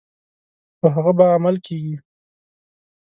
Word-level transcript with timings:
په 0.79 0.87
هغه 0.95 1.11
به 1.17 1.25
عمل 1.35 1.55
کیږي. 1.65 1.95